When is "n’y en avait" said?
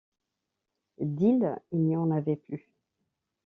1.83-2.35